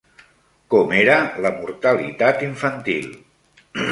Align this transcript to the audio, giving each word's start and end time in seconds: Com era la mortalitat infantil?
Com 0.73 0.93
era 0.99 1.17
la 1.45 1.51
mortalitat 1.59 2.41
infantil? 2.49 3.13